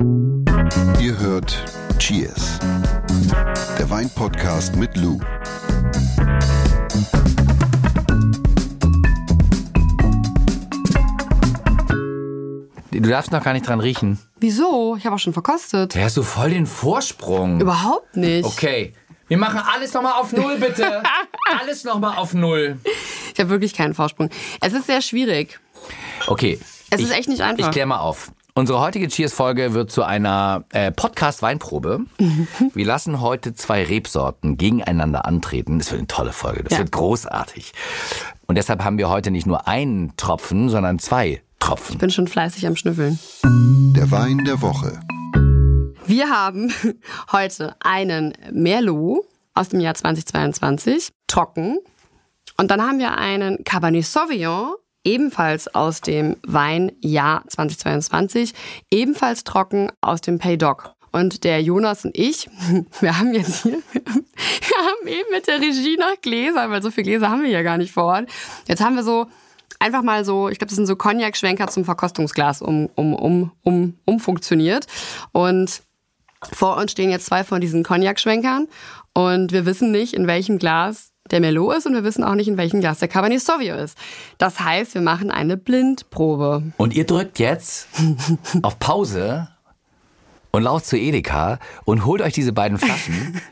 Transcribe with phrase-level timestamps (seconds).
[0.00, 1.62] Ihr hört
[1.98, 2.58] Cheers,
[3.78, 5.20] der Weinpodcast mit Lou.
[12.90, 14.18] Du darfst noch gar nicht dran riechen.
[14.38, 14.96] Wieso?
[14.96, 15.94] Ich habe auch schon verkostet.
[15.94, 17.60] Da hast du voll den Vorsprung.
[17.60, 18.46] Überhaupt nicht.
[18.46, 18.94] Okay.
[19.28, 21.02] Wir machen alles nochmal auf Null, bitte.
[21.60, 22.78] alles nochmal auf Null.
[23.34, 24.30] Ich habe wirklich keinen Vorsprung.
[24.62, 25.60] Es ist sehr schwierig.
[26.26, 26.58] Okay.
[26.88, 27.66] Es ich, ist echt nicht einfach.
[27.66, 28.32] Ich klär mal auf.
[28.60, 32.00] Unsere heutige Cheers-Folge wird zu einer äh, Podcast-Weinprobe.
[32.18, 32.46] Mhm.
[32.74, 35.78] Wir lassen heute zwei Rebsorten gegeneinander antreten.
[35.78, 36.64] Das wird eine tolle Folge.
[36.64, 36.78] Das Ja.
[36.80, 37.72] wird großartig.
[38.46, 41.94] Und deshalb haben wir heute nicht nur einen Tropfen, sondern zwei Tropfen.
[41.94, 43.18] Ich bin schon fleißig am Schnüffeln.
[43.96, 45.00] Der Wein der Woche.
[46.04, 46.70] Wir haben
[47.32, 51.78] heute einen Merlot aus dem Jahr 2022, trocken.
[52.58, 58.54] Und dann haben wir einen Cabernet Sauvignon, ebenfalls aus dem Weinjahr 2022,
[58.90, 60.90] ebenfalls trocken aus dem Pays d'Oc.
[61.12, 62.48] Und der Jonas und ich,
[63.00, 67.04] wir haben jetzt hier, wir haben eben mit der Regie nach Gläsern, weil so viele
[67.04, 68.28] Gläser haben wir ja gar nicht vor Ort.
[68.68, 69.26] Jetzt haben wir so
[69.80, 73.98] einfach mal so, ich glaube, das sind so Cognac-Schwenker zum Verkostungsglas um, um, um, um,
[74.04, 74.86] umfunktioniert.
[75.32, 75.82] Und
[76.52, 78.68] vor uns stehen jetzt zwei von diesen Cognac-Schwenkern
[79.14, 82.48] und wir wissen nicht, in welchem Glas der Merlot ist und wir wissen auch nicht,
[82.48, 83.96] in welchem Glas der Cabernet Sauvignon ist.
[84.38, 86.62] Das heißt, wir machen eine Blindprobe.
[86.76, 87.88] Und ihr drückt jetzt
[88.62, 89.48] auf Pause
[90.50, 93.40] und lauft zu Edeka und holt euch diese beiden Flaschen.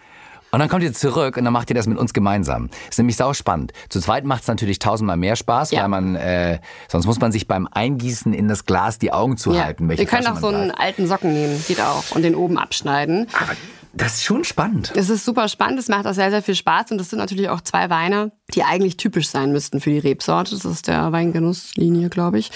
[0.51, 2.71] Und dann kommt ihr zurück und dann macht ihr das mit uns gemeinsam.
[2.89, 3.75] Ist nämlich sau spannend.
[3.91, 5.83] Zu zweit macht es natürlich tausendmal mehr Spaß, Ja.
[5.83, 9.91] weil man, äh, sonst muss man sich beim Eingießen in das Glas die Augen zuhalten.
[9.91, 13.27] wir können Flasche auch so einen alten Socken nehmen, geht auch, und den oben abschneiden.
[13.39, 13.53] Aber
[13.93, 14.93] das ist schon spannend.
[14.95, 17.49] Es ist super spannend, es macht auch sehr, sehr viel Spaß und das sind natürlich
[17.49, 20.55] auch zwei Weine, die eigentlich typisch sein müssten für die Rebsorte.
[20.55, 22.51] Das ist der Weingenusslinie, glaube ich.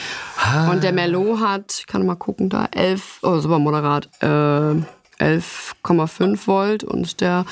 [0.70, 4.26] Und der Merlot hat, ich kann mal gucken, da 11, oh, super moderat, äh,
[5.22, 7.44] 11,5 Volt und der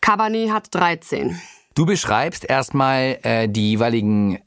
[0.00, 1.40] Cabernet hat 13.
[1.74, 4.38] Du beschreibst erstmal äh, die jeweiligen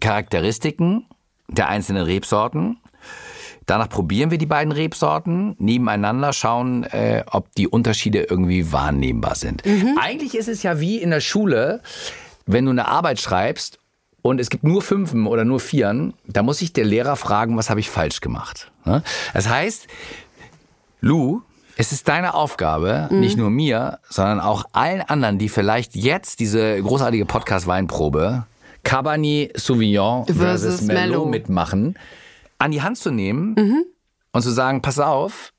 [0.00, 1.06] Charakteristiken
[1.48, 2.78] der einzelnen Rebsorten.
[3.66, 9.62] Danach probieren wir die beiden Rebsorten nebeneinander, schauen, äh, ob die Unterschiede irgendwie wahrnehmbar sind.
[10.00, 11.80] Eigentlich ist es ja wie in der Schule,
[12.46, 13.78] wenn du eine Arbeit schreibst
[14.20, 17.70] und es gibt nur Fünfen oder nur Vieren, da muss sich der Lehrer fragen, was
[17.70, 18.70] habe ich falsch gemacht.
[18.84, 19.02] Ne?
[19.34, 19.86] Das heißt,
[21.00, 21.42] Lou,
[21.76, 26.80] es ist deine Aufgabe, nicht nur mir, sondern auch allen anderen, die vielleicht jetzt diese
[26.80, 28.44] großartige Podcast-Weinprobe
[28.84, 31.28] Cabernet Sauvignon versus, Versus Merlot.
[31.30, 31.96] mitmachen,
[32.62, 33.84] an die Hand zu nehmen
[34.32, 35.52] und zu sagen, pass auf,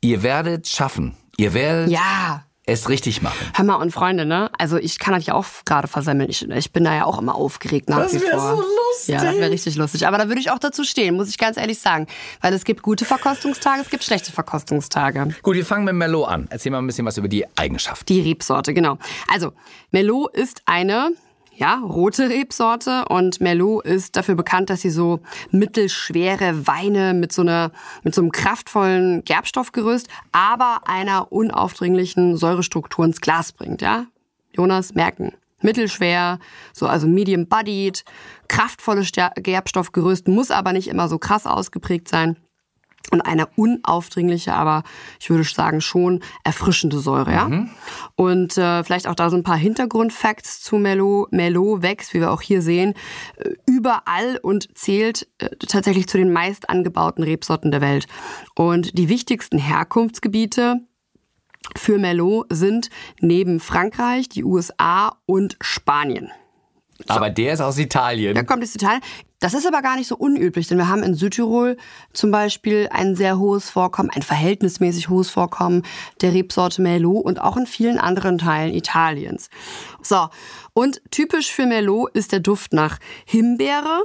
[0.00, 1.16] ihr werdet schaffen.
[1.36, 3.36] Ihr werdet Ja, es richtig machen.
[3.54, 4.50] Hör mal, und Freunde, ne?
[4.58, 6.30] Also ich kann das ja auch gerade versemmeln.
[6.30, 8.56] Ich, ich bin da ja auch immer aufgeregt nach Das wie vor.
[8.56, 9.14] so lustig.
[9.14, 10.06] Ja, das wäre richtig lustig.
[10.06, 12.06] Aber da würde ich auch dazu stehen, muss ich ganz ehrlich sagen.
[12.40, 15.34] Weil es gibt gute Verkostungstage, es gibt schlechte Verkostungstage.
[15.42, 16.46] Gut, wir fangen mit Merlot an.
[16.50, 18.06] Erzähl mal ein bisschen was über die Eigenschaften.
[18.06, 18.98] Die Rebsorte, genau.
[19.32, 19.52] Also,
[19.90, 21.10] Merlot ist eine
[21.56, 27.42] ja, rote Rebsorte und Merlot ist dafür bekannt, dass sie so mittelschwere Weine mit so
[27.42, 27.72] einer
[28.02, 34.06] mit so einem kraftvollen Gerbstoffgerüst, aber einer unaufdringlichen Säurestruktur ins Glas bringt, ja?
[34.52, 35.32] Jonas merken.
[35.62, 36.38] Mittelschwer,
[36.74, 38.04] so also medium bodied,
[38.48, 42.36] kraftvolles Gerbstoffgerüst, muss aber nicht immer so krass ausgeprägt sein
[43.10, 44.82] und eine unaufdringliche, aber
[45.20, 47.66] ich würde sagen schon erfrischende Säure, ja.
[48.16, 51.32] Und äh, vielleicht auch da so ein paar Hintergrundfacts zu Merlot.
[51.32, 52.94] Merlot wächst, wie wir auch hier sehen,
[53.36, 58.06] äh, überall und zählt äh, tatsächlich zu den meist angebauten Rebsorten der Welt.
[58.54, 60.80] Und die wichtigsten Herkunftsgebiete
[61.74, 62.90] für Merlot sind
[63.20, 66.30] neben Frankreich, die USA und Spanien.
[67.08, 68.34] Aber der ist aus Italien.
[68.34, 69.02] Da kommt das Italien.
[69.38, 71.76] Das ist aber gar nicht so unüblich, denn wir haben in Südtirol
[72.12, 75.82] zum Beispiel ein sehr hohes Vorkommen, ein verhältnismäßig hohes Vorkommen
[76.22, 79.50] der Rebsorte Merlot und auch in vielen anderen Teilen Italiens.
[80.00, 80.28] So,
[80.72, 84.02] und typisch für Merlot ist der Duft nach Himbeere,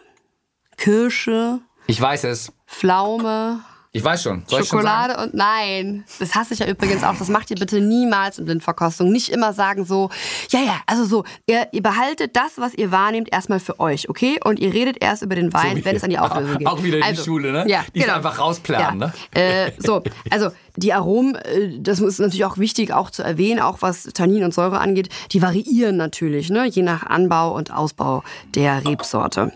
[0.78, 2.52] Kirsche, Ich weiß es.
[2.68, 3.62] Pflaume,
[3.94, 4.44] Ich weiß schon.
[4.48, 6.06] Soll ich schon Schokolade und nein.
[6.18, 7.18] Das hasse ich ja übrigens auch.
[7.18, 9.12] Das macht ihr bitte niemals in Blindverkostung.
[9.12, 10.10] Nicht immer sagen so,
[10.50, 14.40] ja, ja, also so, ihr, ihr behaltet das, was ihr wahrnehmt, erstmal für euch, okay?
[14.46, 16.68] Und ihr redet erst über den Wein, wie wenn es an die Auflösung geht.
[16.68, 17.66] Auch wieder in die also, Schule, ne?
[17.68, 18.16] Ja, Die genau.
[18.16, 19.08] einfach rausplanen, ja.
[19.08, 19.14] ne?
[19.34, 23.82] Äh, so, also die Aromen, äh, das ist natürlich auch wichtig, auch zu erwähnen, auch
[23.82, 26.66] was Tannin und Säure angeht, die variieren natürlich, ne?
[26.66, 28.24] Je nach Anbau und Ausbau
[28.56, 29.52] der Rebsorte.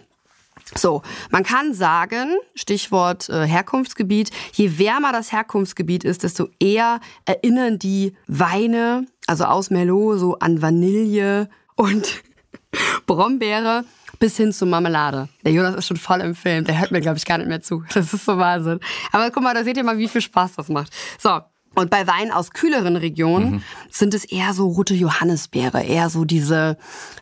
[0.78, 7.80] So, man kann sagen, Stichwort äh, Herkunftsgebiet, je wärmer das Herkunftsgebiet ist, desto eher erinnern
[7.80, 12.24] die Weine, also aus Merlot, so an Vanille und
[13.06, 13.86] Brombeere.
[14.20, 15.30] bis hin zur Marmelade.
[15.44, 17.62] Der Jonas ist schon voll im Film, der hört mir, glaube ich, gar nicht mehr
[17.62, 17.84] zu.
[17.94, 18.80] Das ist so Wahnsinn.
[19.12, 20.92] Aber guck mal, da seht ihr mal, wie viel Spaß das macht.
[21.20, 21.40] So,
[21.76, 23.64] und bei Wein aus kühleren Regionen mhm.
[23.92, 26.78] sind es eher so rote Johannisbeere, eher so diese,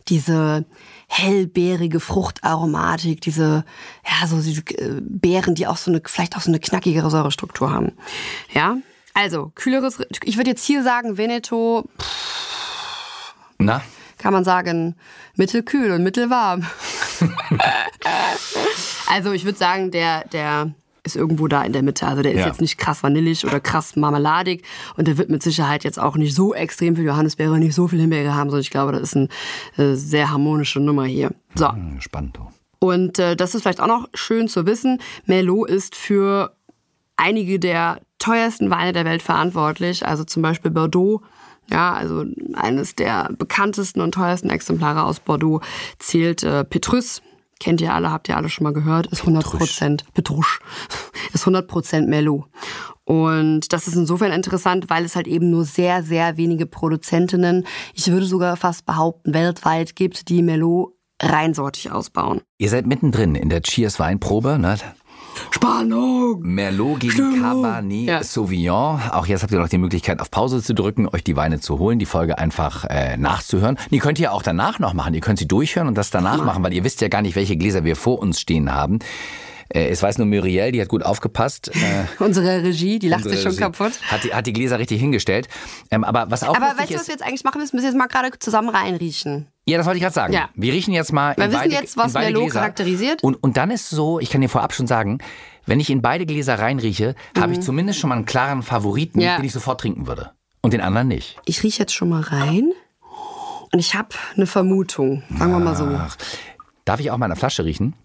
[0.07, 0.65] diese
[1.07, 3.65] hellbeerige Fruchtaromatik, diese,
[4.05, 7.71] ja, so diese äh, Beeren, die auch so eine, vielleicht auch so eine knackigere Säurestruktur
[7.71, 7.91] haben.
[8.51, 8.77] Ja,
[9.13, 13.81] also, kühleres, ich würde jetzt hier sagen, Veneto, pff, na?
[14.17, 14.95] Kann man sagen,
[15.35, 16.65] mittelkühl und mittelwarm.
[19.07, 20.73] also, ich würde sagen, der, der,
[21.03, 22.07] ist irgendwo da in der Mitte.
[22.07, 22.47] Also der ist ja.
[22.47, 24.63] jetzt nicht krass vanillig oder krass marmeladig
[24.95, 27.99] und der wird mit Sicherheit jetzt auch nicht so extrem viel Johannisbeere, nicht so viel
[27.99, 29.27] Himbeere haben, sondern ich glaube, das ist eine
[29.77, 31.31] äh, sehr harmonische Nummer hier.
[31.55, 31.71] So.
[31.71, 32.39] Hm, spannend.
[32.79, 34.99] Und äh, das ist vielleicht auch noch schön zu wissen.
[35.25, 36.55] Merlot ist für
[37.15, 40.05] einige der teuersten Weine der Welt verantwortlich.
[40.05, 41.21] Also zum Beispiel Bordeaux.
[41.71, 45.61] Ja, also eines der bekanntesten und teuersten Exemplare aus Bordeaux
[45.97, 47.21] zählt äh, Petrus
[47.59, 50.59] kennt ihr alle, habt ihr alle schon mal gehört, ist 100 Prozent, Petrusch,
[51.33, 52.45] ist 100 Prozent Merlot.
[53.05, 58.09] Und das ist insofern interessant, weil es halt eben nur sehr, sehr wenige Produzentinnen, ich
[58.09, 62.41] würde sogar fast behaupten, weltweit gibt, die Merlot reinsortig ausbauen.
[62.57, 64.77] Ihr seid mittendrin in der Cheers Weinprobe, ne?
[65.51, 66.41] Spannung!
[66.41, 67.41] Merlot gegen Stimmung.
[67.41, 68.23] Cabernet ja.
[68.23, 69.01] Sauvignon.
[69.11, 71.79] Auch jetzt habt ihr noch die Möglichkeit, auf Pause zu drücken, euch die Weine zu
[71.79, 73.77] holen, die Folge einfach äh, nachzuhören.
[73.91, 75.13] Die könnt ihr auch danach noch machen.
[75.13, 76.43] Ihr könnt sie durchhören und das danach ja.
[76.43, 78.99] machen, weil ihr wisst ja gar nicht, welche Gläser wir vor uns stehen haben.
[79.69, 81.69] Äh, es weiß nur Muriel, die hat gut aufgepasst.
[81.69, 83.93] Äh, unsere Regie, die lacht sich schon Regie kaputt.
[84.09, 85.47] Hat die, hat die Gläser richtig hingestellt.
[85.91, 87.73] Ähm, aber was auch Aber weißt du, was wir jetzt eigentlich machen müssen?
[87.73, 89.47] Wir müssen jetzt mal gerade zusammen reinriechen.
[89.65, 90.33] Ja, das wollte ich gerade sagen.
[90.33, 90.49] Ja.
[90.55, 93.23] Wir riechen jetzt mal Wir in wissen beide, jetzt, was Merlot charakterisiert.
[93.23, 95.19] Und, und dann ist so, ich kann dir vorab schon sagen,
[95.65, 97.41] wenn ich in beide Gläser reinrieche, mhm.
[97.41, 99.37] habe ich zumindest schon mal einen klaren Favoriten, ja.
[99.37, 100.31] den ich sofort trinken würde.
[100.61, 101.39] Und den anderen nicht.
[101.45, 102.71] Ich rieche jetzt schon mal rein
[103.71, 105.23] und ich habe eine Vermutung.
[105.37, 105.85] Sagen wir mal so.
[105.85, 106.15] Ach.
[106.85, 107.95] Darf ich auch mal eine Flasche riechen?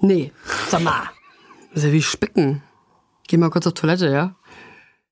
[0.00, 0.32] Nee,
[0.68, 1.10] sag mal.
[1.70, 2.62] Das ist ja wie Spicken.
[3.26, 4.36] Geh mal kurz auf Toilette, ja?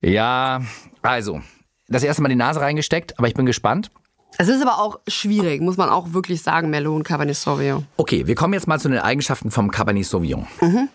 [0.00, 0.62] Ja,
[1.02, 1.43] also,
[1.88, 3.91] das erste Mal die Nase reingesteckt, aber ich bin gespannt.
[4.38, 7.87] Es ist aber auch schwierig, muss man auch wirklich sagen, Merlot und Cabernet Sauvignon.
[7.96, 10.46] Okay, wir kommen jetzt mal zu den Eigenschaften vom Cabernet Sauvignon.
[10.61, 10.88] Mhm.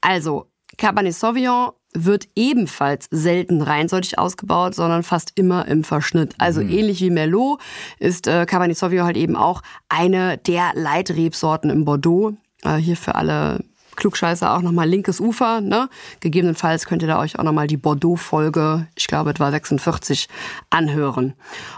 [0.00, 0.46] Also,
[0.78, 6.34] Cabernet Sauvignon wird ebenfalls selten reinseitig ausgebaut, sondern fast immer im Verschnitt.
[6.38, 6.70] Also mhm.
[6.70, 7.60] ähnlich wie Merlot
[7.98, 12.32] ist äh, Cabernet Sauvignon halt eben auch eine der Leitrebsorten im Bordeaux.
[12.64, 13.64] Äh, hier für alle
[13.96, 15.60] Klugscheißer auch nochmal linkes Ufer.
[15.60, 15.88] Ne?
[16.20, 20.28] Gegebenenfalls könnt ihr da euch auch nochmal die Bordeaux-Folge, ich glaube, etwa 46,
[20.70, 21.34] anhören.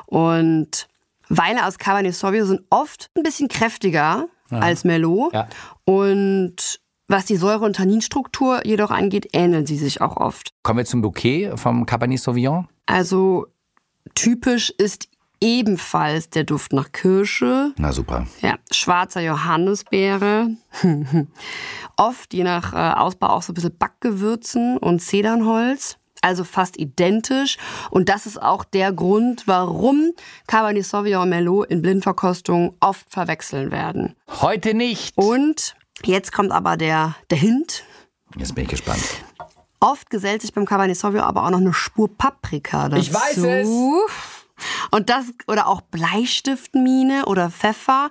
[0.06, 0.88] Und
[1.28, 4.58] Weine aus Cabernet Sauvignon sind oft ein bisschen kräftiger ja.
[4.58, 5.32] als Merlot.
[5.32, 5.48] Ja.
[5.84, 10.50] Und was die Säure- und Tanninstruktur jedoch angeht, ähneln sie sich auch oft.
[10.62, 12.68] Kommen wir zum Bouquet vom Cabernet Sauvignon?
[12.86, 13.46] Also
[14.14, 15.08] typisch ist
[15.44, 17.74] ebenfalls der Duft nach Kirsche.
[17.76, 18.26] Na super.
[18.40, 20.48] Ja, schwarzer Johannisbeere.
[21.96, 25.98] Oft, je nach äh, Ausbau, auch so ein bisschen Backgewürzen und Zedernholz.
[26.22, 27.58] Also fast identisch.
[27.90, 30.12] Und das ist auch der Grund, warum
[30.46, 34.16] Cabernet Sauvignon und Merlot in Blindverkostung oft verwechseln werden.
[34.40, 35.12] Heute nicht.
[35.18, 37.84] Und jetzt kommt aber der, der Hint.
[38.38, 39.04] Jetzt bin ich gespannt.
[39.80, 43.02] Oft gesellt sich beim Cabernet Sauvignon aber auch noch eine Spur Paprika dazu.
[43.02, 43.68] Ich weiß es.
[44.90, 48.10] Und das, oder auch Bleistiftmine oder Pfeffer.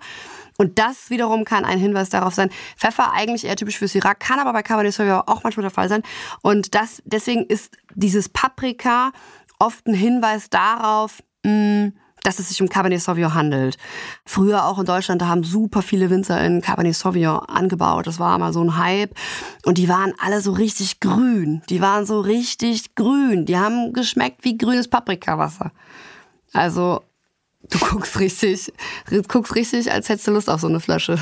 [0.57, 2.49] Und das wiederum kann ein Hinweis darauf sein.
[2.77, 5.89] Pfeffer eigentlich eher typisch für Syrah, kann aber bei Cabernet Sauvignon auch manchmal der Fall
[5.89, 6.03] sein.
[6.41, 9.11] Und das, deswegen ist dieses Paprika
[9.59, 11.87] oft ein Hinweis darauf, mm,
[12.23, 13.77] dass es sich um Cabernet Sauvignon handelt.
[14.25, 18.07] Früher auch in Deutschland, da haben super viele Winzer in Cabernet Sauvignon angebaut.
[18.07, 19.15] Das war mal so ein Hype.
[19.65, 21.61] Und die waren alle so richtig grün.
[21.69, 23.45] Die waren so richtig grün.
[23.45, 25.71] Die haben geschmeckt wie grünes Paprikawasser.
[26.53, 27.01] Also,
[27.69, 28.71] du guckst richtig,
[29.27, 31.17] guckst richtig, als hättest du Lust auf so eine Flasche.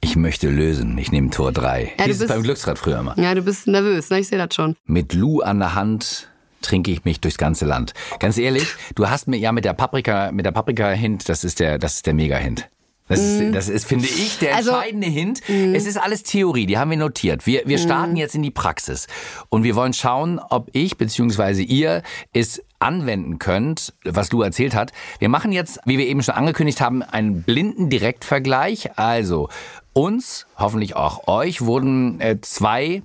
[0.00, 0.96] Ich möchte lösen.
[0.98, 1.94] Ich nehme Tor 3.
[1.98, 3.18] Ja, Hieß es beim Glücksrad früher immer.
[3.18, 4.20] Ja, du bist nervös, ne?
[4.20, 4.76] Ich sehe das schon.
[4.86, 6.28] Mit Lou an der Hand
[6.62, 7.94] trinke ich mich durchs ganze Land.
[8.20, 11.78] Ganz ehrlich, du hast mir ja mit der Paprika, mit der Paprika-Hint, das ist der,
[11.78, 12.68] das ist der Mega-Hint.
[13.08, 13.52] Das ist, mhm.
[13.52, 15.40] das ist, finde ich, der also, entscheidende Hint.
[15.48, 15.74] Mm.
[15.74, 17.46] Es ist alles Theorie, die haben wir notiert.
[17.46, 18.16] Wir, wir starten mm.
[18.16, 19.06] jetzt in die Praxis.
[19.48, 21.62] Und wir wollen schauen, ob ich bzw.
[21.62, 22.02] ihr
[22.34, 24.92] es anwenden könnt, was Lu erzählt hat.
[25.18, 28.98] Wir machen jetzt, wie wir eben schon angekündigt haben, einen blinden Direktvergleich.
[28.98, 29.48] Also
[29.92, 33.02] uns, hoffentlich auch euch, wurden äh, zwei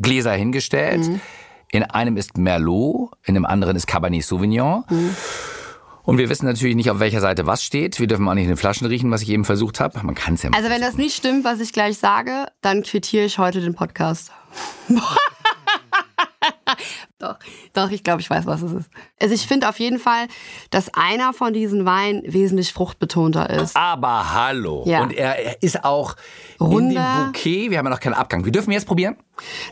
[0.00, 1.08] Gläser hingestellt.
[1.08, 1.20] Mm.
[1.70, 4.84] In einem ist Merlot, in dem anderen ist Cabernet Sauvignon.
[6.02, 7.98] Und wir wissen natürlich nicht, auf welcher Seite was steht.
[7.98, 9.98] Wir dürfen auch nicht in den Flaschen riechen, was ich eben versucht habe.
[10.04, 12.82] Man kann es ja mal Also wenn das nicht stimmt, was ich gleich sage, dann
[12.82, 14.32] quittiere ich heute den Podcast.
[17.22, 17.36] Doch,
[17.72, 18.90] doch, ich glaube, ich weiß, was es ist.
[19.20, 20.26] Also ich finde auf jeden Fall,
[20.70, 23.76] dass einer von diesen Weinen wesentlich fruchtbetonter ist.
[23.76, 24.82] Aber hallo.
[24.88, 25.02] Ja.
[25.04, 26.16] Und er, er ist auch
[26.58, 27.16] in Runder.
[27.24, 27.70] dem Bouquet.
[27.70, 28.44] Wir haben ja noch keinen Abgang.
[28.44, 29.14] Wir dürfen jetzt probieren.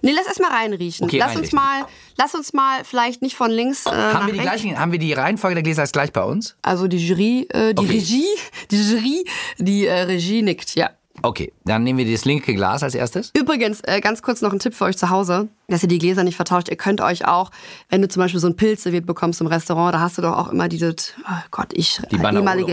[0.02, 1.04] Nee, lass erst mal reinriechen.
[1.07, 1.57] Okay, lass uns reinriechen.
[1.59, 5.00] mal, lass uns mal vielleicht nicht von links äh, Haben wir, die gleichen, haben wir
[5.00, 6.57] die Reihenfolge der Gläser ist gleich bei uns?
[6.62, 7.92] Also die Jury, äh, die Okay.
[7.99, 8.26] Regie,
[8.71, 9.25] die Jury,
[9.59, 10.90] die äh, Regie nickt, ja.
[11.22, 13.30] Okay, dann nehmen wir das linke Glas als erstes.
[13.36, 16.24] Übrigens, äh, ganz kurz noch ein Tipp für euch zu Hause, dass ihr die Gläser
[16.24, 16.68] nicht vertauscht.
[16.68, 17.50] Ihr könnt euch auch,
[17.88, 20.36] wenn du zum Beispiel so ein Pilz serviert bekommst im Restaurant, da hast du doch
[20.36, 22.72] auch immer dieses, oh Gott, ich, Die ehemalige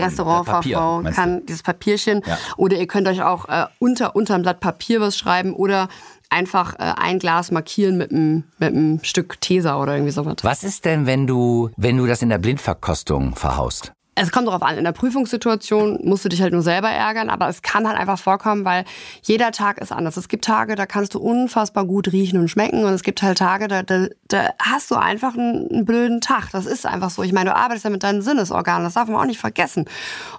[1.14, 2.22] kann dieses Papierchen.
[2.26, 2.38] Ja.
[2.56, 5.88] Oder ihr könnt euch auch äh, unter, unter ein Blatt Papier was schreiben oder
[6.30, 10.36] einfach äh, ein Glas markieren mit einem mit einem Stück Tesa oder irgendwie sowas.
[10.42, 13.92] Was ist denn, wenn du, wenn du das in der Blindverkostung verhaust?
[14.20, 14.76] Es kommt darauf an.
[14.78, 18.18] In der Prüfungssituation musst du dich halt nur selber ärgern, aber es kann halt einfach
[18.18, 18.84] vorkommen, weil
[19.22, 20.16] jeder Tag ist anders.
[20.16, 23.38] Es gibt Tage, da kannst du unfassbar gut riechen und schmecken und es gibt halt
[23.38, 26.50] Tage, da, da, da hast du einfach einen, einen blöden Tag.
[26.52, 27.22] Das ist einfach so.
[27.22, 29.84] Ich meine, du arbeitest ja mit deinen Sinnesorganen, das darf man auch nicht vergessen.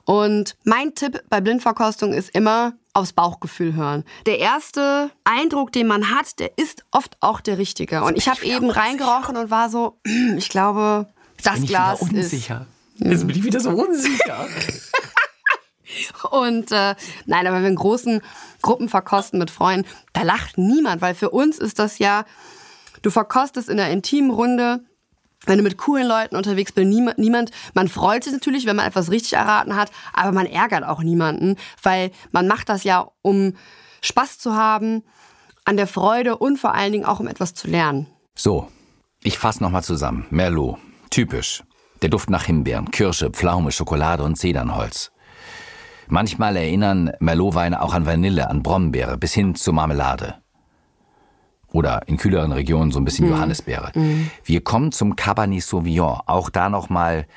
[0.05, 4.03] Und mein Tipp bei Blindverkostung ist immer aufs Bauchgefühl hören.
[4.25, 8.03] Der erste Eindruck, den man hat, der ist oft auch der richtige.
[8.03, 9.99] Und ich habe eben reingerochen und war so,
[10.37, 11.07] ich glaube,
[11.43, 12.51] das Glas ist.
[12.99, 14.47] Jetzt bin ich wieder so unsicher.
[16.31, 18.21] Und äh, nein, aber wenn wir in großen
[18.61, 22.25] Gruppen verkosten mit Freunden, da lacht niemand, weil für uns ist das ja,
[23.01, 24.81] du verkostest in einer intimen Runde,
[25.45, 28.85] wenn du mit coolen Leuten unterwegs bist, niemand, niemand, man freut sich natürlich, wenn man
[28.85, 33.55] etwas richtig erraten hat, aber man ärgert auch niemanden, weil man macht das ja, um
[34.01, 35.03] Spaß zu haben,
[35.65, 38.07] an der Freude und vor allen Dingen auch um etwas zu lernen.
[38.35, 38.69] So,
[39.23, 40.25] ich fasse nochmal zusammen.
[40.29, 40.77] Merlot,
[41.09, 41.63] typisch.
[42.01, 45.11] Der Duft nach Himbeeren, Kirsche, Pflaume, Schokolade und Zedernholz.
[46.07, 50.35] Manchmal erinnern Merlot-Weine auch an Vanille, an Brombeere bis hin zur Marmelade.
[51.71, 53.91] Oder in kühleren Regionen so ein bisschen Johannisbeere.
[54.43, 56.19] Wir kommen zum Cabernet Sauvignon.
[56.25, 57.27] Auch da nochmal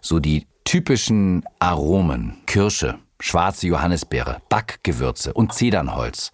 [0.00, 2.36] so die typischen Aromen.
[2.46, 6.30] Kirsche, schwarze Johannisbeere, Backgewürze und Zedernholz.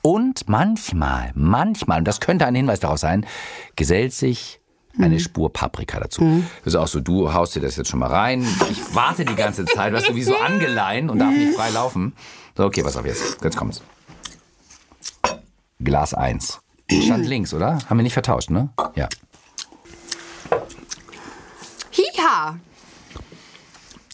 [0.00, 3.26] Und manchmal, manchmal, und das könnte ein Hinweis darauf sein,
[3.74, 4.60] gesellt sich
[4.98, 6.44] eine Spur Paprika dazu.
[6.64, 8.46] Das ist auch so, du haust dir das jetzt schon mal rein.
[8.70, 12.14] Ich warte die ganze Zeit, weißt du, wie so angeleint und darf nicht frei laufen.
[12.56, 13.42] So, okay, pass auf jetzt.
[13.42, 13.82] Jetzt kommt's.
[15.80, 16.60] Glas 1.
[16.90, 17.78] Stand links, oder?
[17.88, 18.68] Haben wir nicht vertauscht, ne?
[18.94, 19.08] Ja.
[21.90, 22.58] Hiha!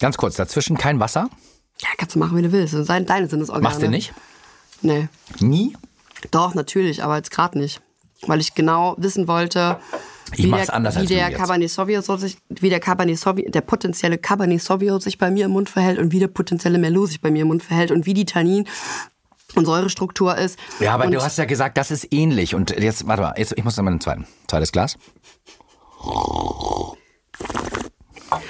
[0.01, 1.29] Ganz kurz, dazwischen kein Wasser?
[1.81, 2.75] Ja, kannst du machen, wie du willst.
[2.75, 3.63] Das sind deine Sinnesorgane.
[3.65, 4.13] Machst du nicht?
[4.81, 5.09] Nee.
[5.41, 5.77] Nie?
[6.31, 7.81] Doch, natürlich, aber jetzt gerade nicht.
[8.27, 9.79] Weil ich genau wissen wollte,
[10.35, 11.31] Ich wie mach's der, anders wie als der.
[11.33, 15.53] Cabernet Sauvignon sich, wie der Cabernet Sauvignon, der potenzielle Cabernet Sauvignon sich bei mir im
[15.53, 18.15] Mund verhält und wie der potenzielle Merlot sich bei mir im Mund verhält und wie
[18.15, 18.69] die Tannin
[19.55, 20.59] und Säurestruktur ist.
[20.81, 22.55] Ja, aber und du hast ja gesagt, das ist ähnlich.
[22.55, 24.27] Und jetzt, warte mal, jetzt, ich muss nochmal einen zweiten.
[24.47, 24.99] Zweites Glas.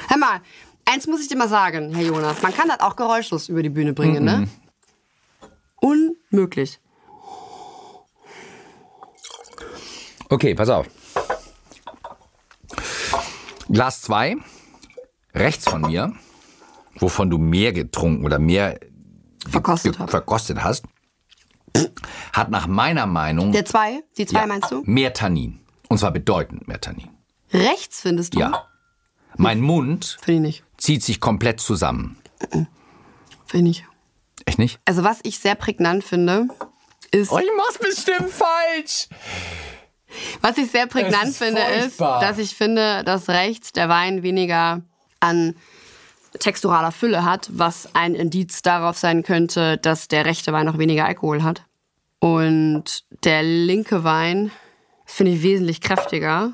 [0.09, 0.41] Hör mal,
[0.85, 3.71] eins muss ich dir mal sagen, Herr Jonas, man kann das auch geräuschlos über die
[3.71, 4.49] Bühne bringen, ne?
[5.81, 6.11] Mhm.
[6.31, 6.81] Unmöglich.
[10.29, 10.87] Okay, pass auf.
[13.71, 14.37] Glas 2,
[15.35, 16.13] rechts von mir,
[16.99, 18.79] wovon du mehr getrunken oder mehr
[19.49, 20.85] Verkostet verkostet hast,
[22.33, 24.83] hat nach meiner Meinung Der zwei, die zwei ja, meinst du?
[24.85, 25.61] mehr Tannin.
[25.89, 27.09] Und zwar bedeutend mehr Tannin.
[27.53, 28.41] Rechts findest du?
[28.41, 28.67] Ja.
[29.37, 30.19] Mein Mund
[30.77, 32.19] zieht sich komplett zusammen.
[33.47, 33.85] Finde ich nicht.
[34.45, 34.81] Echt nicht?
[34.85, 36.49] Also was ich sehr prägnant finde,
[37.11, 39.09] ist, ich mach's bestimmt falsch.
[40.49, 42.21] Was ich sehr prägnant ist finde, ist, furchtbar.
[42.21, 44.83] dass ich finde, dass rechts der Wein weniger
[45.21, 45.55] an
[46.39, 51.05] texturaler Fülle hat, was ein Indiz darauf sein könnte, dass der rechte Wein noch weniger
[51.07, 51.63] Alkohol hat.
[52.21, 54.51] Und der linke Wein
[55.07, 56.53] finde ich wesentlich kräftiger.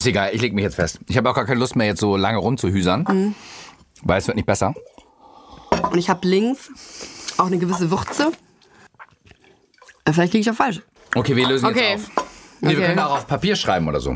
[0.00, 1.00] Ist egal, ich leg mich jetzt fest.
[1.08, 3.04] Ich habe auch gar keine Lust mehr, jetzt so lange rumzuhüsern.
[3.08, 3.34] Mhm.
[4.02, 4.74] Weil es wird nicht besser.
[5.90, 6.70] Und ich habe links
[7.36, 8.32] auch eine gewisse Würze.
[10.04, 10.80] Äh, Vielleicht liege ich auch falsch.
[11.14, 11.92] Okay, wir lösen Okay.
[11.96, 12.27] jetzt auf.
[12.60, 12.86] Nee, wir Okay.
[12.88, 14.14] können auch auf Papier schreiben oder so.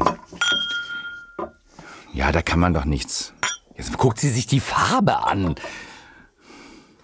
[2.12, 3.32] Ja, da kann man doch nichts.
[3.76, 5.54] Jetzt guckt sie sich die Farbe an.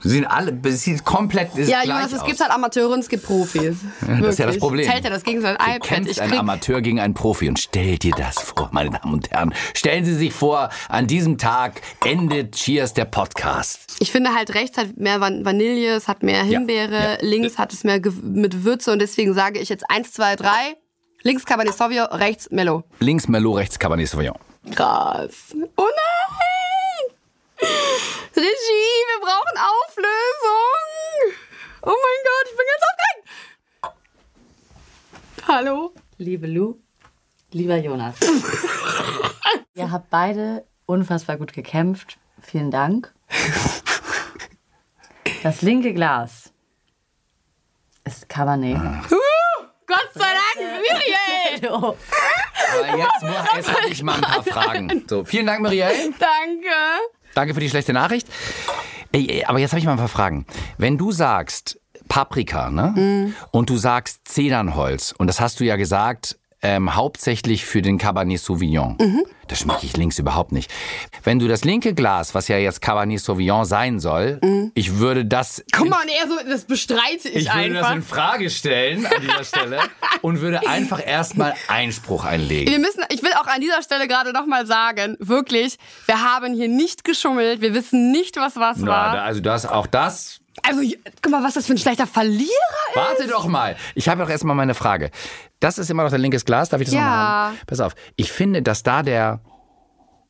[0.00, 3.08] Sie sind alle, es sieht komplett ist Ja, Jonas, es gibt halt Amateure und es
[3.08, 3.78] gibt Profis.
[4.00, 4.58] das ist ja das.
[4.58, 4.88] Problem.
[4.88, 5.82] Zählt ja das gegen sein iPad.
[5.82, 7.48] kämpft Ich ein Amateur gegen einen Profi.
[7.48, 9.52] Und stell dir das vor, meine Damen und Herren.
[9.74, 13.96] Stellen Sie sich vor, an diesem Tag endet Cheers der Podcast.
[13.98, 17.16] ich finde halt rechts hat mehr Van Vanille, es hat mehr Himbeere, ja.
[17.20, 20.76] links hat es mehr mit Würze und deswegen sage ich jetzt eins, zwei, drei.
[21.22, 22.84] Links Cabernet Sauvignon, rechts Mellow.
[23.00, 24.38] Links Merlot, rechts Cabernet Sauvignon.
[24.74, 25.54] Krass.
[25.76, 27.14] Oh nein!
[28.36, 31.34] Regie, wir brauchen Auflösung!
[31.82, 32.84] Oh mein Gott, ich bin ganz
[33.82, 33.98] aufgeregt!
[35.48, 35.92] Hallo?
[36.18, 36.76] Liebe Lou,
[37.52, 38.16] Lieber Jonas,
[39.74, 42.18] ihr habt beide unfassbar gut gekämpft.
[42.42, 43.12] Vielen Dank.
[45.44, 46.52] Das linke Glas
[48.02, 48.76] ist Cabernet.
[48.76, 49.08] Dank,
[50.92, 51.14] Miriel!
[51.70, 51.96] Oh,
[52.86, 55.04] Aber jetzt, muss- jetzt habe ich mal ein paar Fragen.
[55.08, 55.88] So, vielen Dank, Muriel.
[56.18, 56.68] Danke.
[57.34, 58.28] Danke für die schlechte Nachricht.
[59.12, 60.46] Ey, ey, aber jetzt habe ich mal ein paar Fragen.
[60.76, 63.32] Wenn du sagst Paprika, ne?
[63.50, 68.40] Und du sagst Zedernholz, und das hast du ja gesagt, ähm, hauptsächlich für den Cabernet
[68.40, 68.96] Sauvignon.
[69.46, 70.70] Das schmecke ich links überhaupt nicht.
[71.22, 74.40] Wenn du das linke Glas, was ja jetzt Cabernet Sauvignon sein soll,
[74.74, 77.94] ich würde das Guck mal, und er so, das bestreite ich, ich würde das einfach.
[77.96, 79.78] in Frage stellen an dieser Stelle
[80.20, 82.72] und würde einfach erstmal Einspruch einlegen.
[82.72, 86.68] Wir müssen, ich will auch an dieser Stelle gerade nochmal sagen, wirklich, wir haben hier
[86.68, 89.22] nicht geschummelt, wir wissen nicht, was was Na, da- war.
[89.22, 90.80] also das, auch das Also,
[91.22, 92.46] guck mal, was das für ein schlechter Verlierer
[92.90, 92.96] ist.
[92.96, 93.76] Warte doch mal.
[93.94, 95.10] Ich habe doch erstmal meine Frage.
[95.60, 96.68] Das ist immer noch dein linkes Glas.
[96.68, 97.00] Darf ich das Ja.
[97.00, 97.58] nochmal haben?
[97.66, 97.94] Pass auf.
[98.16, 99.40] Ich finde, dass da der,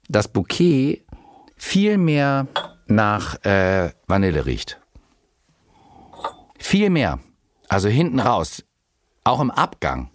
[0.09, 1.05] das Bouquet
[1.57, 2.47] viel mehr
[2.87, 4.79] nach äh, Vanille riecht.
[6.59, 7.19] Viel mehr.
[7.69, 8.65] Also hinten raus.
[9.25, 10.11] Auch im Abgang.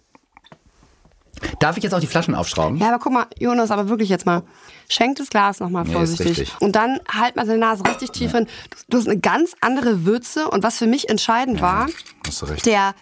[1.60, 2.78] Darf ich jetzt auch die Flaschen aufschrauben?
[2.78, 4.42] Ja, aber guck mal, Jonas, aber wirklich jetzt mal.
[4.88, 6.26] Schenk das Glas nochmal Nee, vorsichtig.
[6.38, 6.60] richtig.
[6.60, 8.46] und dann halt mal deine Nase richtig tief hin.
[8.70, 10.48] Du, du hast eine ganz andere Würze.
[10.50, 11.86] Und was für mich entscheidend war,
[12.40, 12.66] du recht.
[12.66, 12.94] der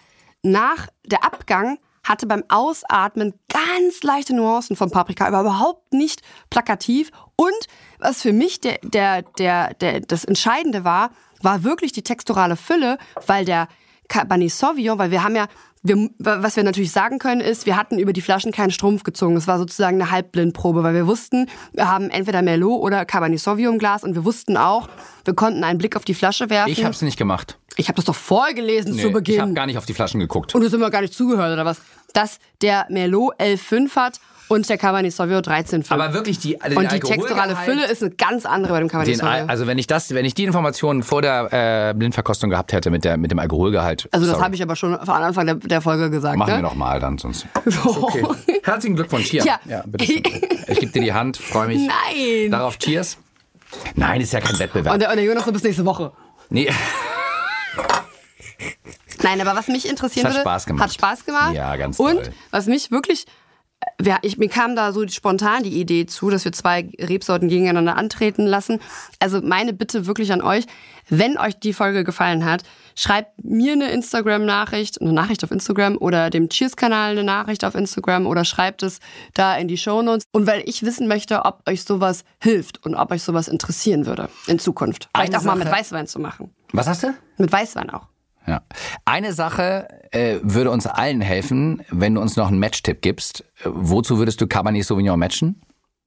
[0.43, 7.11] nach der Abgang hatte beim Ausatmen ganz leichte Nuancen von Paprika, aber überhaupt nicht plakativ.
[7.37, 7.55] Und
[7.99, 11.11] was für mich der, der, der, der, das Entscheidende war,
[11.41, 12.97] war wirklich die texturale Fülle,
[13.27, 13.67] weil der
[14.07, 15.47] Cabernet Sauvignon, weil wir haben ja,
[15.81, 19.35] wir, was wir natürlich sagen können, ist, wir hatten über die Flaschen keinen Strumpf gezogen.
[19.35, 23.73] Es war sozusagen eine Halbblindprobe, weil wir wussten, wir haben entweder Merlot oder Cabernet Sauvignon
[23.73, 24.87] im Glas und wir wussten auch,
[25.25, 26.71] wir konnten einen Blick auf die Flasche werfen.
[26.71, 27.57] Ich habe es nicht gemacht.
[27.75, 29.35] ich hab das doch vorgelesen zu Nee, Beginn.
[29.35, 30.53] ich habe gar nicht auf die Flaschen geguckt.
[30.55, 31.81] Und du hast immer gar nicht zugehört, oder was?
[32.13, 34.19] Dass der Merlot 11,5 hat
[34.53, 35.91] und der Cabernet Sauvignon 13,5.
[35.91, 39.17] Aber wirklich die, den und die texturale Fülle ist eine ganz andere bei dem Cabernet
[39.17, 39.49] Sauvignon.
[39.49, 43.03] also wenn ich das, wenn ich die Informationen vor der äh, Blindverkostung gehabt hätte mit
[43.03, 44.07] der mit dem Alkoholgehalt.
[44.11, 46.37] Also das habe ich aber schon von Anfang der, der Folge gesagt.
[46.37, 46.57] Machen ne?
[46.57, 47.45] wir noch mal dann sonst.
[48.03, 48.25] Okay.
[48.63, 49.43] Herzlichen Glückwunsch hier.
[49.45, 49.83] Ja.
[49.85, 50.23] bitte schön.
[50.67, 51.81] Ich gebe dir die Hand, freue mich.
[51.87, 52.51] Nein.
[52.51, 53.17] Darauf Cheers.
[53.95, 54.93] Nein, ist ja kein Wettbewerb.
[54.93, 56.11] Und der, und der Jonas so bis nächste Woche.
[56.49, 56.69] nee.
[59.23, 60.83] Nein, aber was mich interessieren Es hat würde, Spaß gemacht.
[60.83, 61.53] hat Spaß gemacht.
[61.53, 62.33] Ja, ganz Und toll.
[62.51, 63.25] was mich wirklich,
[64.01, 67.95] ja, ich, mir kam da so spontan die Idee zu, dass wir zwei Rebsorten gegeneinander
[67.95, 68.79] antreten lassen.
[69.19, 70.65] Also meine Bitte wirklich an euch,
[71.09, 72.63] wenn euch die Folge gefallen hat,
[72.95, 78.25] schreibt mir eine Instagram-Nachricht, eine Nachricht auf Instagram oder dem Cheers-Kanal eine Nachricht auf Instagram
[78.25, 78.99] oder schreibt es
[79.33, 80.25] da in die Shownotes.
[80.31, 84.29] Und weil ich wissen möchte, ob euch sowas hilft und ob euch sowas interessieren würde
[84.47, 85.09] in Zukunft.
[85.15, 86.53] Vielleicht Eine auch mal mit Weißwein zu machen.
[86.71, 87.13] Was hast du?
[87.37, 88.07] Mit Weißwein auch.
[88.45, 88.61] Ja.
[89.05, 93.41] Eine Sache äh, würde uns allen helfen, wenn du uns noch einen Matchtipp gibst.
[93.63, 95.61] Äh, wozu würdest du Cabernet Sauvignon matchen?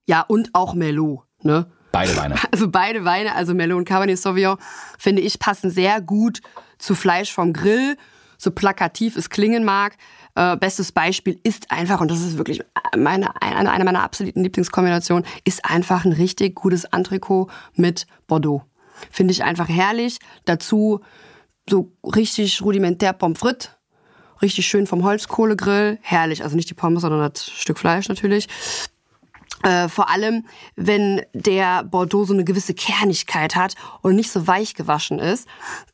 [0.06, 1.66] Ja, und auch Merlot, ne?
[1.92, 2.36] Beide Weine.
[2.52, 4.58] Also beide Weine, also Merlot und Cabernet Sauvignon,
[4.98, 6.40] finde ich, passen sehr gut
[6.78, 7.96] zu Fleisch vom Grill,
[8.36, 9.96] so plakativ es klingen mag.
[10.34, 12.62] Äh, bestes Beispiel ist einfach, und das ist wirklich
[12.96, 18.62] meine, eine, eine meiner absoluten Lieblingskombinationen, ist einfach ein richtig gutes Entrecot mit Bordeaux.
[19.10, 20.18] Finde ich einfach herrlich.
[20.44, 21.00] Dazu
[21.68, 23.70] so richtig rudimentär Pommes frites.
[24.42, 25.98] Richtig schön vom Holzkohlegrill.
[26.02, 26.42] Herrlich.
[26.42, 28.48] Also nicht die Pommes, sondern das Stück Fleisch natürlich.
[29.62, 30.44] Äh, vor allem,
[30.76, 35.48] wenn der Bordeaux so eine gewisse Kernigkeit hat und nicht so weich gewaschen ist,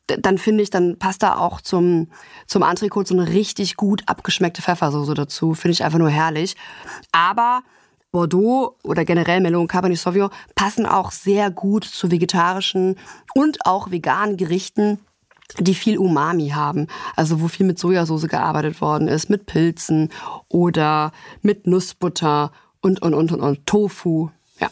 [0.07, 2.09] dann finde ich, dann passt da auch zum,
[2.47, 5.55] zum Entrecote so eine richtig gut abgeschmeckte Pfeffersoße dazu.
[5.55, 6.57] Finde ich einfach nur herrlich.
[7.13, 7.63] Aber
[8.11, 12.99] Bordeaux oder generell Melon Cabernet Sauvignon passen auch sehr gut zu vegetarischen
[13.35, 14.99] und auch veganen Gerichten
[15.59, 16.87] die viel Umami haben,
[17.17, 20.11] also wo viel mit Sojasauce gearbeitet worden ist, mit Pilzen
[20.49, 21.13] oder
[21.43, 24.31] mit Nussbutter und und und und, und Tofu.
[24.61, 24.71] Ja.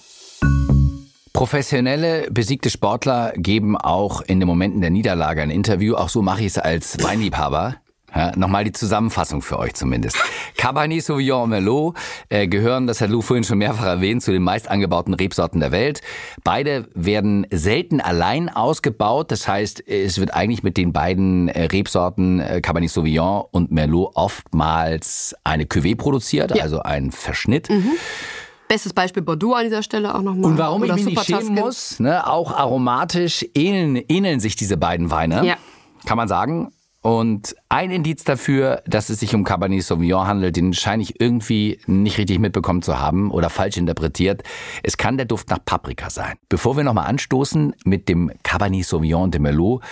[1.33, 5.95] Professionelle, besiegte Sportler geben auch in den Momenten der Niederlage ein Interview.
[5.95, 7.77] Auch so mache ich es als Weinliebhaber.
[8.15, 10.17] Ja, Nochmal die Zusammenfassung für euch zumindest.
[10.57, 11.97] Cabernet Sauvignon und Merlot
[12.29, 15.71] äh, gehören, das hat Lou vorhin schon mehrfach erwähnt, zu den meist angebauten Rebsorten der
[15.71, 16.01] Welt.
[16.43, 19.31] Beide werden selten allein ausgebaut.
[19.31, 24.11] Das heißt, es wird eigentlich mit den beiden äh, Rebsorten äh, Cabernet Sauvignon und Merlot
[24.15, 26.63] oftmals eine Cuvée produziert, Ja.
[26.65, 27.69] also ein Verschnitt.
[28.69, 30.51] Bestes Beispiel Bordeaux an dieser Stelle auch nochmal.
[30.53, 34.77] Und warum Oder ich mich nicht schämen muss, ne, auch aromatisch ähneln, ähneln sich diese
[34.77, 35.57] beiden Weine, Ja.
[36.07, 36.73] kann man sagen.
[37.03, 41.81] Und ein Indiz dafür, dass es sich um Cabernet Sauvignon handelt, den scheine ich irgendwie
[41.87, 44.43] nicht richtig mitbekommen zu haben oder falsch interpretiert.
[44.83, 46.35] Es kann der Duft nach Paprika sein.
[46.51, 49.83] Bevor wir nochmal anstoßen mit dem Cabernet Sauvignon de Merlot,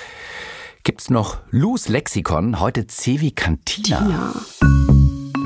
[0.82, 4.10] gibt's noch Lous Lexikon, heute C wie Cantina.
[4.10, 4.34] Ja.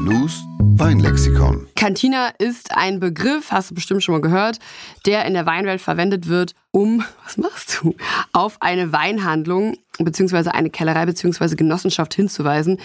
[0.02, 1.68] Luz Weinlexikon.
[1.76, 4.58] Cantina ist ein Begriff, hast du bestimmt schon mal gehört,
[5.06, 7.94] der in der Weinwelt verwendet wird, um, was machst du,
[8.32, 12.78] auf eine Weinhandlung beziehungsweise eine Kellerei beziehungsweise Genossenschaft hinzuweisen,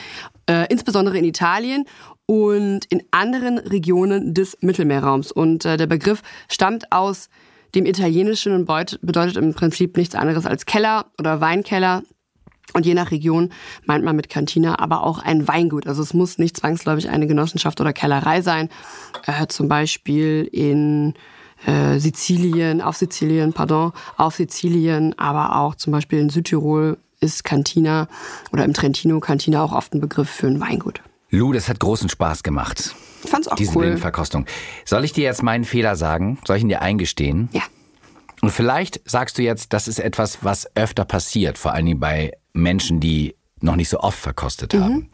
[0.49, 1.85] äh, insbesondere in Italien
[2.25, 5.31] und in anderen Regionen des Mittelmeerraums.
[5.31, 7.29] Und äh, der Begriff stammt aus
[7.75, 8.65] dem Italienischen und
[9.01, 12.03] bedeutet im Prinzip nichts anderes als Keller oder Weinkeller.
[12.73, 13.51] Und je nach Region
[13.85, 15.87] meint man mit Cantina aber auch ein Weingut.
[15.87, 18.69] Also es muss nicht zwangsläufig eine Genossenschaft oder Kellerei sein.
[19.25, 21.13] Äh, zum Beispiel in
[21.65, 28.07] äh, Sizilien, auf Sizilien, pardon, auf Sizilien, aber auch zum Beispiel in Südtirol ist Cantina
[28.51, 31.01] oder im Trentino Cantina auch oft ein Begriff für ein Weingut.
[31.29, 32.95] Lou, das hat großen Spaß gemacht.
[33.23, 33.85] Ich fand's auch diese cool.
[33.87, 34.45] Blindverkostung.
[34.85, 36.37] Soll ich dir jetzt meinen Fehler sagen?
[36.45, 37.49] Soll ich ihn dir eingestehen?
[37.51, 37.63] Ja.
[38.41, 42.99] Und vielleicht sagst du jetzt, das ist etwas, was öfter passiert, vor allem bei Menschen,
[42.99, 44.83] die noch nicht so oft verkostet Mhm.
[44.83, 45.09] haben.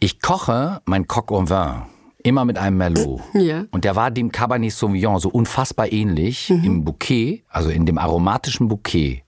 [0.00, 1.82] Ich koche mein Coq au vin
[2.24, 3.20] immer mit einem Merlot.
[3.34, 3.64] Ja.
[3.70, 6.64] Und der war dem Cabernet Sauvignon so unfassbar ähnlich Mhm.
[6.64, 9.22] im Bouquet, also in dem aromatischen Bouquet.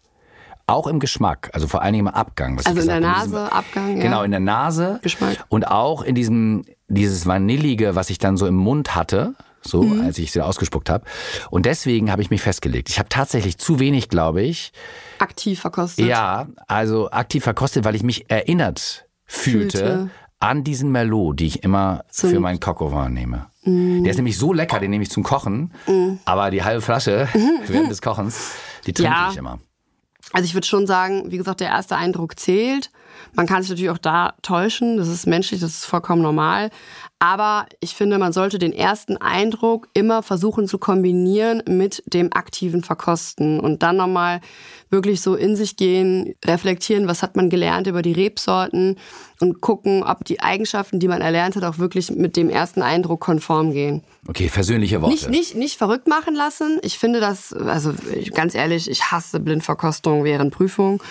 [0.67, 2.59] Auch im Geschmack, also vor allen Dingen im Abgang.
[2.65, 4.03] Also in der gesagt habe, Nase, Abgang, ja.
[4.03, 4.99] Genau, in der Nase.
[5.03, 5.45] Geschmack.
[5.49, 10.01] Und auch in diesem, dieses Vanillige, was ich dann so im Mund hatte, so Mhm.
[10.01, 11.05] als ich es wieder ausgespuckt habe.
[11.51, 12.89] Und deswegen habe ich mich festgelegt.
[12.89, 14.73] Ich habe tatsächlich zu wenig, glaube ich,
[15.21, 16.05] Aktiv verkostet.
[16.07, 20.11] ja, also aktiv verkostet, weil ich mich erinnert fühlte, Fühlte.
[20.47, 23.47] An diesen Merlot, die ich immer Zum- für meinen Coq au vin nehme.
[23.65, 25.73] Der ist nämlich so lecker, den nehme ich zum Kochen,
[26.25, 27.29] aber die halbe Flasche
[27.67, 28.53] während des Kochens,
[28.87, 29.29] die trinke Ja.
[29.31, 29.59] ich immer.
[30.33, 32.91] Also ich würde schon sagen, wie gesagt, der erste Eindruck zählt.
[33.35, 36.71] Man kann sich natürlich auch da täuschen, das ist menschlich, das ist vollkommen normal.
[37.19, 42.83] Aber ich finde, man sollte den ersten Eindruck immer versuchen zu kombinieren mit dem aktiven
[42.83, 44.41] Verkosten und dann nochmal
[44.91, 48.97] wirklich so in sich gehen, reflektieren, was hat man gelernt über die Rebsorten
[49.41, 53.21] und gucken, ob die Eigenschaften, die man erlernt hat, auch wirklich mit dem ersten Eindruck
[53.21, 54.05] konform gehen.
[54.29, 55.15] Okay, versöhnliche Worte.
[55.15, 56.79] Nicht, nicht, nicht verrückt machen lassen.
[56.83, 57.93] Ich finde das, also
[58.33, 61.03] ganz ehrlich, ich hasse Blindverkostung während Prüfung.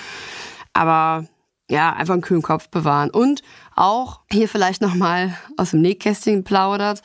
[0.73, 1.25] Aber
[1.69, 3.09] ja, einfach einen kühlen Kopf bewahren.
[3.09, 3.41] Und
[3.75, 7.01] auch hier vielleicht nochmal aus dem Nähkästchen plaudert.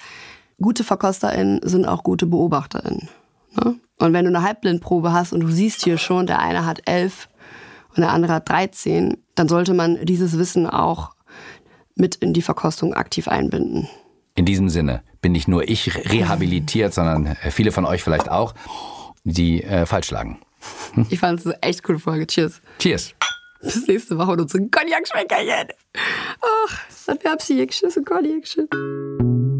[0.60, 3.08] Gute VerkosterInnen sind auch gute BeobachterInnen.
[3.56, 3.80] Ne?
[3.98, 7.28] Und wenn du eine Halbblindprobe hast und du siehst hier schon, der eine hat elf
[7.90, 11.10] und der andere hat 13, dann sollte man dieses Wissen auch
[11.94, 13.88] mit in die Verkostung aktiv einbinden.
[14.34, 18.54] In diesem Sinne bin nicht nur ich rehabilitiert, sondern äh, viele von euch vielleicht auch,
[19.24, 20.40] die äh, falsch lagen.
[21.10, 22.26] Ich fand es eine echt coole Folge.
[22.26, 22.60] Cheers.
[22.78, 23.14] Cheers.
[23.62, 25.68] Bis nächste Woche und unsere Cognac-Schmeckerchen.
[26.40, 29.59] Ach, das wäre Psychchen, so Cognac-Schön.